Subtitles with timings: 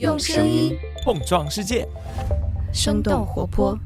[0.00, 1.86] 用声音碰撞世界，
[2.72, 3.78] 生动活泼。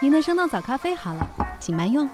[0.00, 1.28] 您的生动早咖啡好了，
[1.58, 2.08] 请慢用。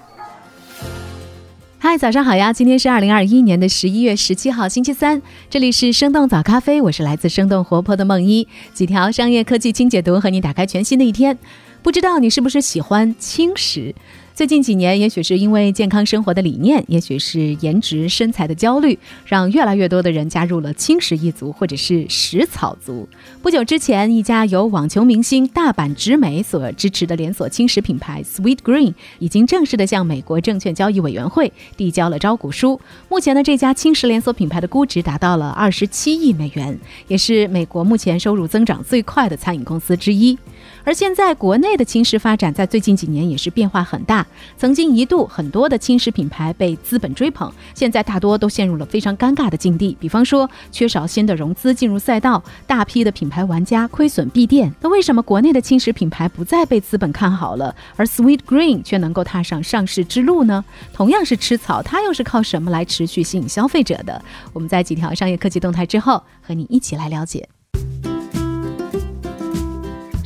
[1.79, 2.51] 嗨，早上好呀！
[2.51, 5.21] 今天是二零二一年的十一月十七号，星期三。
[5.51, 11.39] 这里是生动早咖啡，我是来自生动活泼的梦一，几条商业科技轻解读，和你打开全新的一天。
[11.83, 13.95] 不知道你是不是喜欢轻食？
[14.35, 23.07] 最近几年，也许是因为健康生活的理念，也许是颜值身材的焦虑，让越来越多的人加入了轻食一族或者是食草族。
[23.43, 32.81] 不久之前，一家由网球明星大阪直美所支持的连锁轻食品牌 Sweet Green 已经正式的向美国证券交易委员会递交了招股书。
[33.11, 40.39] 目前呢，这家轻食连锁品牌的估值达到了二十七亿美元，也是美国目前收入增长最快的餐饮公司之一。
[40.85, 44.22] 而现在，国内的轻食发展在最近几年也是变化很大。
[44.57, 49.97] 曾经一度，很多的轻食品牌被资本追捧，现在大多都陷入了非常尴尬的境地。
[50.01, 54.73] 比方说，缺少新的融资进入赛道，大批的品牌玩家亏损闭店。
[54.81, 60.65] 那为什么国内的轻食品牌不再被资本看好了，而 Sweet Green 却能够踏上上市之路呢？
[60.93, 64.23] 同样是吃草，它又是靠什么来持续吸引消费者的？
[64.53, 67.49] 我们在几条商业科技动态之后，和你一起来了解。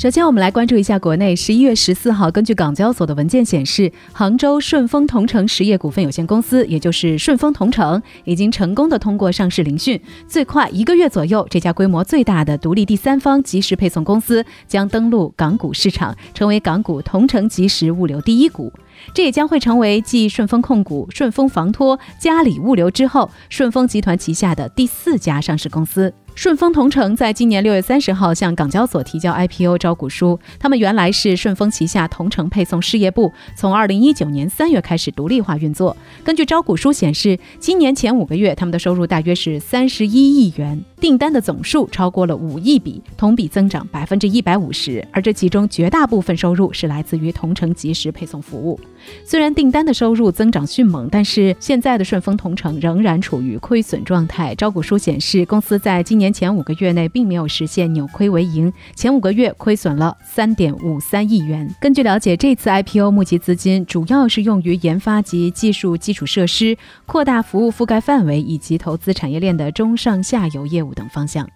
[0.07, 1.35] 首先，我们来关注一下国内。
[1.35, 10.01] 十一月十四号，根据港交所的文件显示，杭州顺丰同城实业股份有限公司，也就是顺丰同城，已经成功的通过上市聆讯。
[10.29, 18.73] 最快一个月左右，这家规模最大的独立第三方即时配送公司将登陆港股市场，成为港股同城即时物流第一股。
[19.13, 26.15] 这也将会成为继顺丰控股、顺丰房托、嘉里物流之后，顺丰集团旗下的第四家上市公司。
[26.37, 30.39] 顺丰同城在今年六月三十号向港交所提交 IPO 招股书。
[30.59, 35.97] 他们原来是顺丰旗下同城配送事业部，从二零一九年三月开始独立化运作。
[36.23, 45.03] 根据招股书显示，今年前五个月他们的收入大约是三十一亿元，订单的总数超过了五亿笔，同比增长百分之一百五十。
[45.11, 48.79] 而这其中绝大部分收入是来自于同城即时配送服务。
[49.25, 54.55] 虽然订单的收入增长迅猛，但是现在的顺丰同城仍然处于亏损状态。
[54.55, 56.27] 招股书显示，公司在今年。
[56.37, 61.67] 前五个月内并没有实现扭亏为盈，前五个月亏损了三点五三亿元。
[61.81, 66.77] 根据了解，这次 IPO 募集资金主要是用于研发及技术基础设施、
[67.07, 71.49] 扩大服务覆盖范围以及投资产业链的中上下游业务等方向。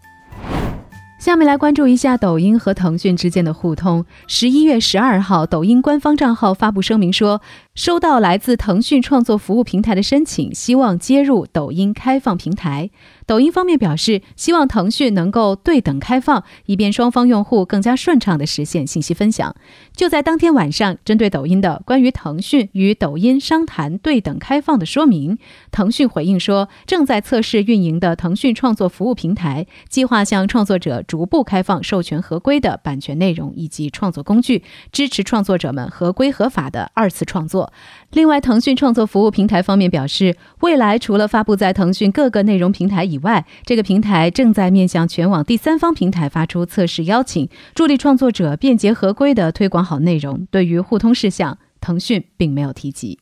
[1.19, 4.07] 下面来关注一下抖音和腾讯之间的互通。
[4.27, 7.43] 十一月十二号，抖音官方账号发布声明说，
[7.81, 12.91] 收到来自腾讯创作服务平台的申请，希望接入抖音开放平台。
[13.25, 19.57] 抖音方面表示，希望腾讯能够对等开放，以便双方用户更加顺畅地实现信息分享。
[19.97, 25.39] 就在当天晚上，针对抖音的关于腾讯与抖音商谈对等开放的说明，
[25.71, 37.70] 腾讯回应说，正在测试运营的腾讯创作服务平台，计划向创作者逐步开放授权合规的版权内容以及创作工具，支持创作者们合规合法的二次创作。
[38.13, 50.47] 另外，腾讯创作服务平台方面表示，未来除了发布在腾讯各个内容平台以外，这个平台正在面向全网第三方平台发出测试邀请，助力创作者便捷合规的推广好内容。
[50.51, 53.19] 对于互通事项，腾讯并没有提及。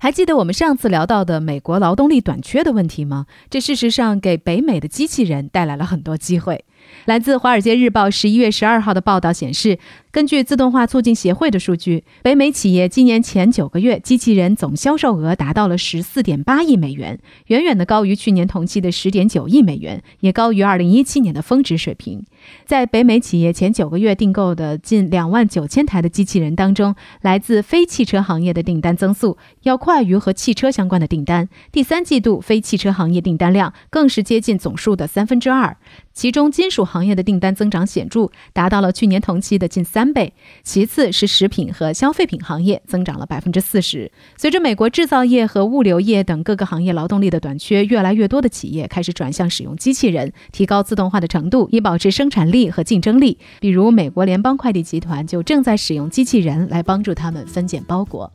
[0.00, 3.26] 还记得我们上次聊到的美国劳动力短缺的问题吗？
[3.50, 6.64] 这事实上给北美的机器人带来了很多机会。
[7.06, 9.80] 来自《华尔街日报》十一月十二号的报道显示。
[10.10, 22.24] 根据自动化促进协会的数据，北美企业今年前九个月机器人总销售额达到了十四点八亿美元，远远的高于去年同期的十点九亿美元，也高于二零一七年的峰值水平。
[22.64, 31.46] 在北美企业前九个月订购的近两万九千台的机器人当中，来自非汽车行业的订单增速要快于和汽车相关的订单。
[31.70, 35.76] 第三季度非汽车行业订单量更是接近总数的三分之二，
[36.14, 40.07] 其中金属行业的订单增长显著，达到了去年同期的近三。
[40.08, 40.32] 三倍，
[40.62, 44.10] 其次是食品和消费品行业增长了百分之四十。
[44.38, 53.36] 随着美国制造业和物流业等各个行业劳动力的短缺，越来越多的企业开始转向使用机器人，提高自动化的程度，以保持生产力和竞争力。
[53.60, 58.32] 比如，美国联邦快递集团就正在使用机器人来帮助他们分拣包裹。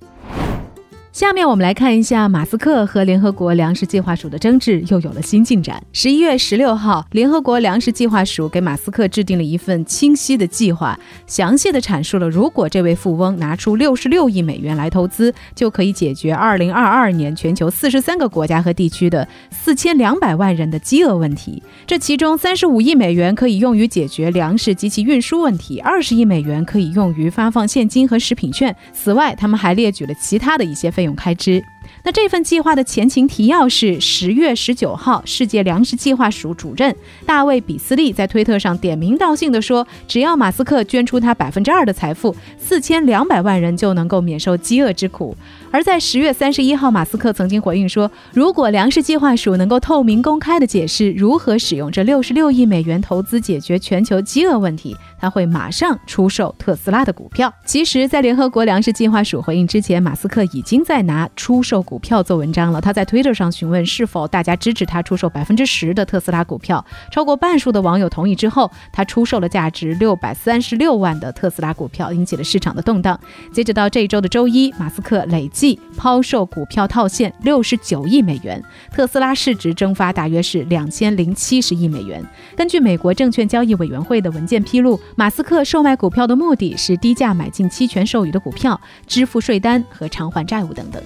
[1.13, 5.80] 下面我们来看一下马斯克和联合国粮食计划署的争执又有了新进展。
[5.92, 21.62] 十一月十六号，联合国粮食计划署给马斯克制定了一份清晰的计划，详细的阐述了如果这位富翁拿出六十六亿美元来投资，就可以解决二零二二年全球四十三个国家和地区的四千两百万人的饥饿问题。
[21.86, 28.75] 这其中三十五亿美元可以用于解决粮食及其运输问题，二十亿美元可以用于发放现金和食品券。
[28.92, 31.13] 此外，他们还列举了其他的一些费。
[31.13, 31.72] 用开支。
[32.03, 36.95] 那这份计划的前情提要是：十月十九号，世界粮食计划署主任
[37.25, 45.35] 大卫·比斯利在推特上点名道姓地说，只要马斯克捐出他百分之二的财富，四千两百万人就能够免受饥饿之苦。
[45.71, 54.95] 而在十月三十一号，马斯克曾经回应说，如果粮食计划署能够透明公开的解释如何使用这六十六亿美元投资解决全球饥饿问题。
[55.19, 57.51] 他会马上出售特斯拉的股票。
[57.65, 62.79] 其实，在联合国粮食计划署回应之前，马斯克已经在拿出售售股票做文章了。
[62.79, 73.19] 他在 Twitter 上询问是否大家支持他出售百分之十的特斯拉股票，超过半数的网友同意之后，他出售了价值六百三十六万的特斯拉股票，引起了市场的动荡。
[73.51, 78.61] 接着到这一周的周一，马斯克累计抛售股票套现六十九亿美元，
[78.91, 82.23] 特斯拉市值蒸发大约是两千零七十亿美元。
[82.55, 84.99] 根据美国证券交易委员会的文件披露。
[85.15, 91.01] 马斯克售卖股票的目的是低价买进期权授予的股票，支付税单和偿还债务等等。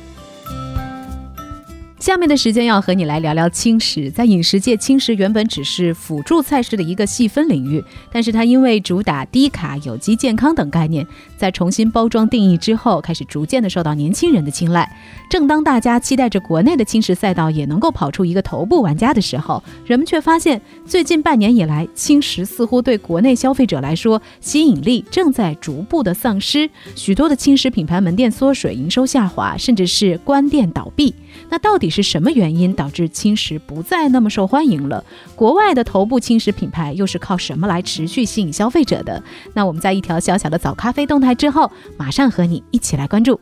[2.00, 4.12] 下面的时间要和你来聊聊轻食。
[4.12, 11.06] 在饮食界，轻食原本只是辅助菜式的一个细分领域，但是它因为主打低卡、有机、健康等概念，
[11.38, 14.88] 在重新包装定义之后，开始逐渐的受到年轻人的青睐。
[15.28, 31.16] 正当大家期待着国内的轻食赛道也能够跑出一个头部玩家的时候，人们却发现，最近半年以来，轻食似乎对国内消费者来说吸引力正在逐步的丧失，许多的轻食品牌门店缩水、营收下滑，甚至是关店倒闭。
[31.50, 35.04] 那到底是什么原因导致轻食不再那么受欢迎了？
[35.36, 39.24] 国外的头部轻食品牌又是靠什么来持续吸引消费者的？
[39.54, 43.40] 那我们在一条小小的早咖啡动态之后，马上和你一起来关注。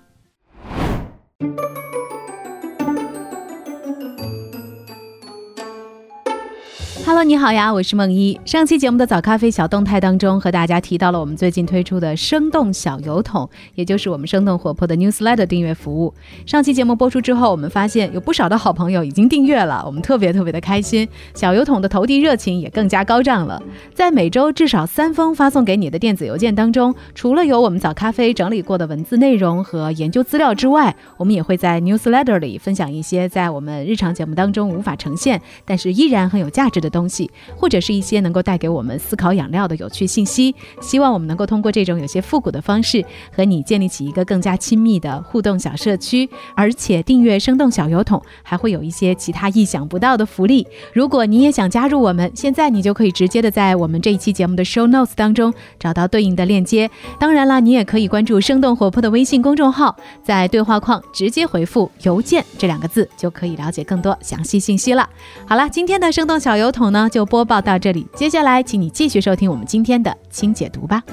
[7.07, 8.39] Hello，你好呀，我是梦一。
[8.45, 16.11] 上期节目的早咖啡小动态当中，和大家提到了我们最近推出的生动小油桶，也就是我们生动活泼的 Newsletter 订阅服务。
[16.47, 21.07] 上期节目播出之后，我们发现有不少的好朋友已经订阅了，我们特别特别的开心。
[21.35, 23.61] 小油桶的投递热情也更加高涨了。
[23.93, 36.94] 在每周至少三封发送给你的电子邮件当中，除了有我们早咖啡整理过的文字内容和研究资料之外，我们也会在 Newsletter 里分享一些在我们日常节目当中无法呈现，但是依然很有价值的。
[36.95, 43.03] 东西，或者是一些能够带给我们思考养料的有趣信息，希望我们能够通过这种有些复古的方式，
[43.35, 46.29] 和你建立起一个更加亲密的互动小社区。
[46.55, 50.65] 而且订阅生动小油桶还会有一些其他意想不到的福利。
[50.93, 56.89] 如果你也想加入我们，现在你就可以直接的在我们这一期节目的 show notes 当中找到对应的链接。
[57.19, 59.93] 当然了，你也可以关注生动活泼的微信公众号，
[60.23, 65.09] 在对话框直接回复“邮件”这两个字，就可以了解更多详细信息了。
[65.45, 66.84] 好了，今天的生动小油桶。
[66.91, 68.07] 呢，就播报到这里。
[68.15, 71.03] 接下来，请你继续收听我们今天的清解读吧。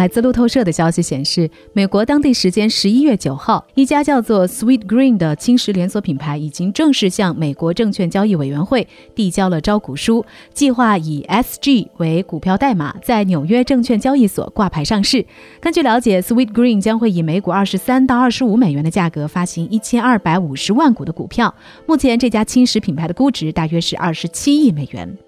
[0.00, 10.24] 来自路透社的消息显示，美国当地时间十一月九号，一家叫做 Sweet Green 的轻食连锁品牌已经正式向美国证券交易委员会递交了招股书，
[10.54, 15.22] 计划以 SG 为股票代码，在纽约证券交易所挂牌上市。
[15.60, 21.54] 根据了解，Sweet Green 将会以每股二十三到二十五美元的价格发行一千二百五十万股的股票。
[21.86, 25.18] 目前，这家轻食品牌的估值大约是二十七亿美元。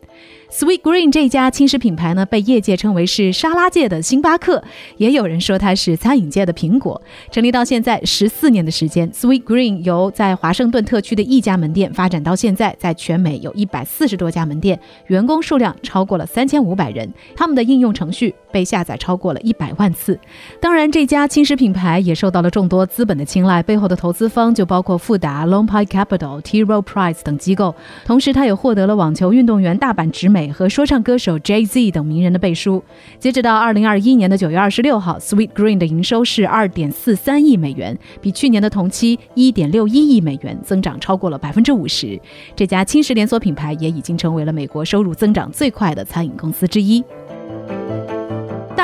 [0.52, 4.62] Sweet Green 这家轻食品牌呢，被业界称为是沙拉界的星巴克，
[4.98, 7.00] 也有人说它是餐饮界的苹果。
[7.30, 17.10] 成立到现在十四年的时间，Sweet Green 由在华盛顿特区的一家门店发展到现在，在全美有一百四十多家门店，员工数量超过了三千五百人。
[17.34, 20.20] 他们的应用程序被下载超过了一百万次。
[20.60, 26.60] 当然，这家轻食品牌也受到了众多资本的青睐，背后的投资方就包括富达、Lone Pine Capital、T.
[26.60, 27.74] r o w Price 等机构。
[28.04, 30.41] 同时，他也获得了网球运动员大阪直美。
[30.50, 32.82] 和说唱歌手 Jay Z 等名人的背书。
[33.18, 42.18] 截止到二零二一年的九月二十六号，Sweet Green 的营收是二点四三亿美元，比去年的同期一点六一亿美元增长超过了百分之五十。
[42.56, 47.04] 这家轻食连锁品牌也已经成为了美国收入增长最快的餐饮公司之一。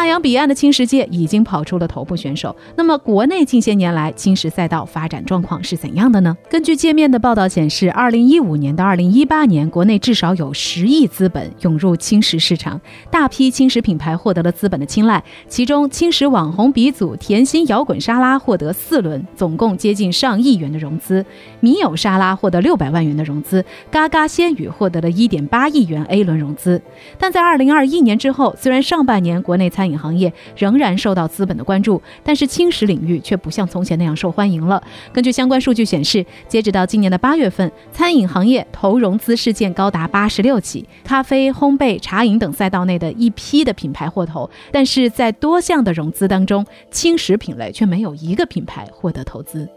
[0.09, 2.55] 洋彼岸的轻食界已经跑出了头部选手。
[2.77, 6.37] 那么，国内近些年来轻食赛道发展状况是怎样的呢？
[6.50, 15.23] 根据界面的报道显示，二零一五年到二零一八年，国内至少有十亿资本涌入轻食市场，大批轻食品牌获得了资本的青睐。
[15.49, 21.23] 其中，轻食网红鼻祖甜心摇滚沙拉获得四轮，总共接近上亿元的融资；
[21.61, 23.61] 米友沙拉获得六百万元的融资；
[23.91, 26.81] 嘎嘎鲜语获得了一点八亿元 A 轮融资。
[27.19, 34.83] 但在二零二一年之后，虽然上半年国内餐饮行业仍然受到资本的关注，但是轻食领域却不像从前那样受欢迎了。
[35.12, 49.69] 根据相关数据显示，截止到今年的八月份，餐饮行业投融资事件高达八十六起，咖啡、烘焙、茶饮等赛道内的一批的品牌获投，但是在多项的融资当中，轻食品类却没有一个品牌获得投资。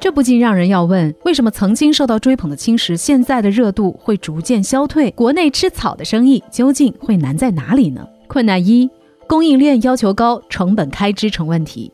[0.00, 5.12] 这不禁让人要问：为什么曾经受到追捧的轻食，现在的热度会逐渐消退？
[5.12, 8.04] 国内吃草的生意究竟会难在哪里呢？
[8.32, 8.88] 困难一，
[9.26, 11.92] 供应链要求高，成本开支成问题。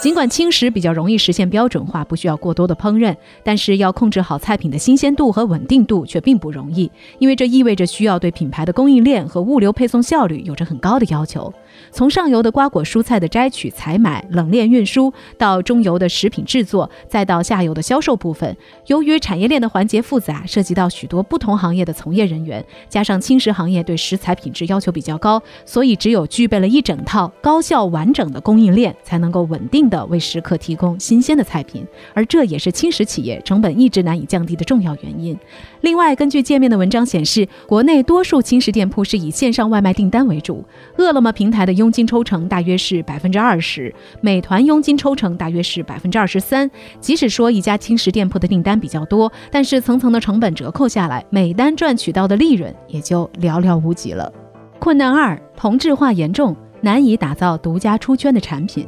[0.00, 11.52] 尽管轻食比较容易实现标准化，不需要过多的烹饪，但是要控制好菜品的新鲜度和稳定度却并不容易，因为这意味着需要对品牌的供应链和物流配送效率有着很高的要求。
[11.92, 18.56] 从上游的瓜果蔬菜的摘取、采买、冷链运输，到中游的食品制作，再到下游的销售部分，
[18.88, 29.84] 由于产业链的环节复杂，涉及到许多不同行业的从业人员，加上轻食行业对食材品质要求比较高，所以只有具备了一整套高效完整的供应链，才能够稳定。
[29.90, 35.38] 的为食客提供新鲜的菜品，而这也是轻食企业成本一直难以降低的重要原因。
[35.82, 40.64] 另外，根据界面的文章显示，国内多数轻食店铺是以线上外卖订单为主，
[40.96, 46.70] 饿了么平台的佣金抽成大约是百分之二十，美团佣金抽成大约是百分之二十三。
[47.00, 54.32] 即使说一家轻食店铺的订单比较多，但是层层的成本折扣下来，每单赚取到的利润也就寥寥无几了。
[54.78, 58.86] 困难二，同质化严重，难以打造独家出圈的产品。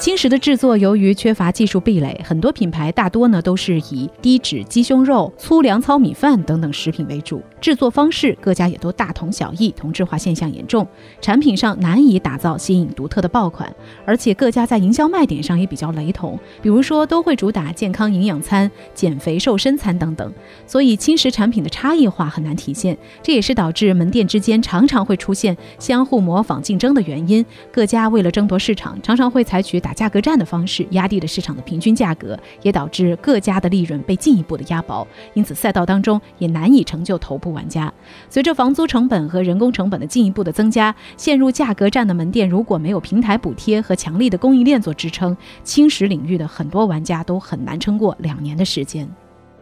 [0.00, 10.86] 轻食的制作由于缺乏技术壁垒，很多品牌大多呢都是以低脂鸡胸肉、粗粮糙米饭等等食品为主，制作方式各家也都大同小异，同质化现象严重，
[11.20, 13.72] 产品上难以打造新颖独特的爆款，
[14.04, 20.32] 而且各家在营销卖点上也比较雷同，比如说都会主打健康营养餐、减肥瘦身餐等等，
[20.66, 27.44] 所以轻食产品的差异化很难体现，这也是导致门店之间常常会出现相互模仿竞争的原因。
[27.72, 29.78] 各家为了争夺市场，常常会采采取。
[29.80, 37.92] 打价格战的方式压低了市场的平均价格，也导致各家的利润被进一步的压薄，因此赛道当中也难以成就头部玩家。
[38.28, 49.08] 随着房租成本和人工成本的进一步的增加，陷入价格战的门店如果没有平台补贴和强力的供应链做支撑，轻食领域的很多玩家都很难撑过两年的时间。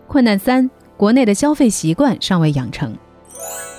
[0.06, 2.94] 困难三，国内的消费习惯尚未养成。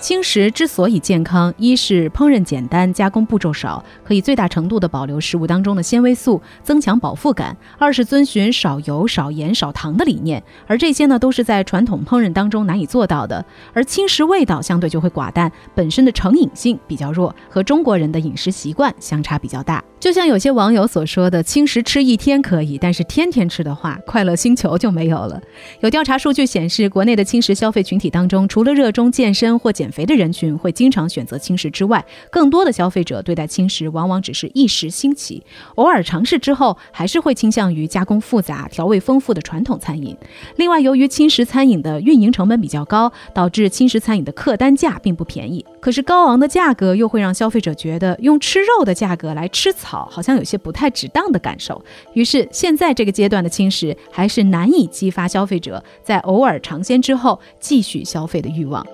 [0.07, 13.43] 轻食之所以健康，一是烹饪简单，加工步骤少，可以最大程度的保留食物当中的纤维素，增强饱腹感；二是遵循少油、少盐、少糖的理念，而这些呢都是在传统烹饪当中难以做到的。
[13.73, 19.83] 而轻食味道相对就会寡淡，本身的成瘾性比较弱，和中国人的饮食习惯相差比较大。
[19.99, 25.41] 就像有些网友所说的，轻食吃一天可以，但是天天吃的话，快乐星球就没有了。
[25.81, 40.15] 有调查数据显示，国内的轻食消费群体当中，除了热衷健身或减肥肥的人群会经常选择轻食之外，更多的消费者对待轻食往往只是一时兴起，偶尔尝试之后，还是会倾向于加工复杂、调味丰富的传统餐饮。
[40.57, 45.65] 另外，由于轻食餐饮的运营成本比较高，导致轻食餐饮的客单价并不便宜。
[45.79, 50.07] 可是高昂的价格又会让消费者觉得用吃肉的价格来吃草。
[50.11, 58.85] 好像有些不太值当的感受，于是现在这个阶段的轻食还是难以激发消费者在偶尔尝鲜之后继续消费的欲望。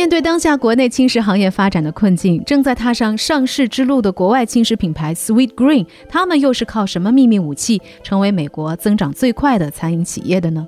[0.00, 10.66] 面对当下国内轻食行业发展的困境，正在踏上上市之路的国外轻食品牌 Sweet Green，他们又是靠什么秘密武器成为美国增长最快的餐饮企业的呢？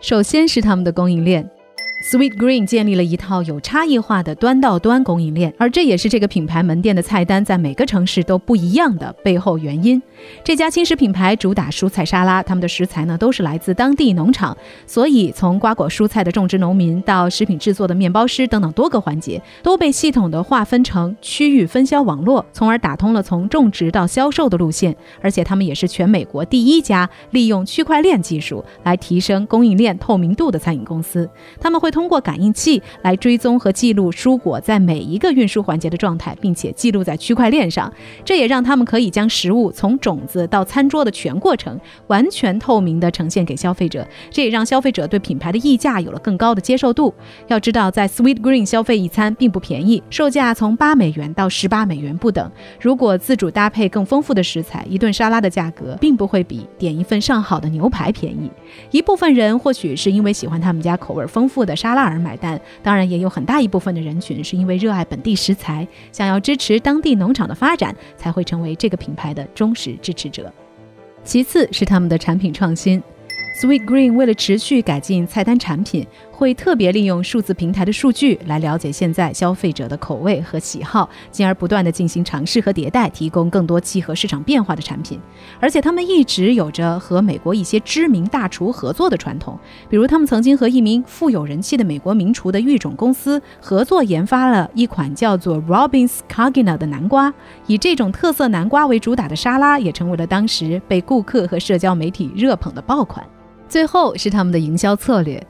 [0.00, 1.50] 首先是他们的供应链。
[2.00, 10.00] Sweet Green 建立了一套有差异化的端到端供应链，而这也是这个品牌门店的菜单在每个城市都不一样的背后原因。
[10.44, 24.94] 这家轻食品牌主打蔬菜沙拉，他们的食材呢都是来自当地农场，所以从瓜果蔬菜的种植农民到食品制作的面包师等等多个环节都被系统的划分成区域分销网络，从而打通了从种植到销售的路线。
[25.20, 31.28] 而且他们也是全美国第一家利用区块链技术来提升供应链透明度的餐饮公司。
[31.60, 31.87] 他们会。
[31.90, 37.92] 通过感应器来追踪和记录蔬果在每一个运输环节的状态，并且记录在区块链上。
[38.24, 44.06] 这也让他们可以将食物从种子到餐桌的全过程完全透明地呈现给消费者。
[44.30, 47.14] 这也让消费者对品牌的溢价有了更高的接受度。
[47.46, 52.50] 要知道，在 Sweet Green 消费一餐并不便宜，售价从八美元到十八美元不等。
[52.80, 58.50] 如果自主搭配更丰富的食材，一顿沙拉的价格并不会比点一份上好的牛排便宜。
[58.90, 61.77] 一部分人或许是因为喜欢他们家口味丰富的。
[61.78, 70.52] 沙拉而买单，当然也有很大一部分的人群是因为热爱本地食材，想要支持当地农场的发展，才会成为这个品牌的忠实支持者。
[71.22, 73.00] 其次是他们的产品创新。
[73.60, 76.06] Sweet Green 为了持续改进菜单产品，
[76.38, 85.18] 会特别利用数字平台的数据来了解现在消费者的口味和喜好，进而不断的进行尝试和迭代，提供更多契合市场变化的产品。
[85.58, 89.58] 而且他们一直有着和美国一些知名大厨合作的传统，
[89.90, 97.34] 比如他们曾经和一名富有人气的美国名厨的育种公司合作研发了一款叫做 Robins Cagina 的南瓜，
[97.66, 103.26] 以这种特色南瓜为主打的沙拉也成为了当时被顾客和社交媒体热捧的爆款。
[103.68, 105.44] 最后是他们的营销策略。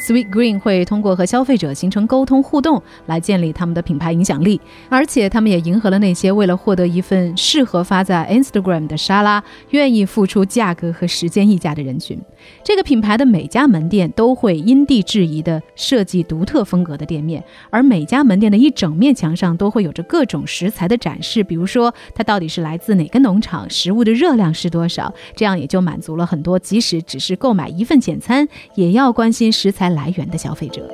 [0.00, 12.18] Sweet Green 会通过和消费者形成沟通互动来建立他们的品牌影响力，而且他们也迎合了那些为了获得一份适合发在 Instagram 的沙拉，愿意付出价格和时间溢价的人群。
[12.64, 29.90] 这个品牌的每家门店都会因地制宜地设计独特风格的店面，而每家门店的一整面墙上都会有着各种食材的展示，比如说它到底是来自哪个农场，食物的热量是多少，这样也就满足了很多即使只是购买一份简餐，也要关心食材。
[29.90, 30.88] 来源的消费者。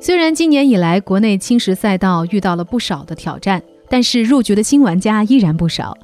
[0.00, 5.96] 虽然今年以来国内轻食赛道遇到了不少的挑战，但是入局的新玩家依然不少。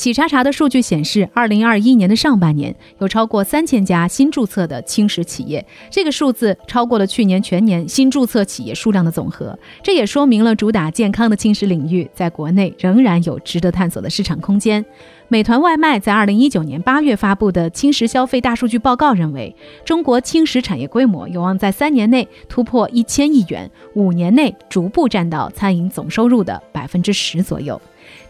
[0.00, 9.58] 企查查的数据显示，二零二一年的上半年有超过三千家新注册的轻食企业，这个数字超过了去年全年新注册企业数量的总和。
[9.82, 14.82] 这也说明了主打健康的轻食领域在国内仍然有值得探索的市场空间。
[15.28, 19.54] 美团外卖在二零一九年八月发布的轻食消费大数据报告认为，
[19.84, 27.78] 中国轻食产业规模有望在三年内突破一千亿元，五年内逐步占到餐饮总收入的百分之十左右。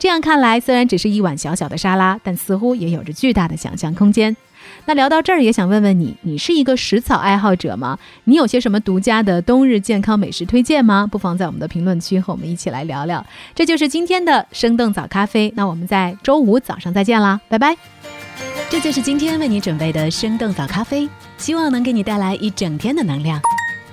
[0.01, 4.35] 这样看来，虽然只是一碗小小的沙拉，但似乎也有着巨大的想象空间。
[4.87, 7.99] 那聊到这儿，也想问问你，你是一个食草爱好者吗？
[8.25, 11.07] 你有些什么独家的冬日健康美食推荐吗？
[11.07, 13.25] 不妨在我们的评论区和我们一起来聊聊。
[13.55, 17.77] 这就是今天的生动早咖啡，那我们在周五早上再见啦，拜拜。
[18.71, 23.39] 这就是今天为你准备的生动早咖啡，希望能给你带来一整天的能量。